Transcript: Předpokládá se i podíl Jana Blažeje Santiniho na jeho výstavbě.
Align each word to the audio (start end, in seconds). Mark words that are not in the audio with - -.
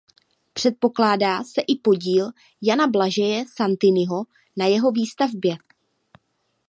Předpokládá 0.53 1.43
se 1.43 1.61
i 1.61 1.75
podíl 1.75 2.29
Jana 2.61 2.87
Blažeje 2.87 3.43
Santiniho 3.57 4.23
na 4.57 4.65
jeho 4.65 4.91
výstavbě. 4.91 5.57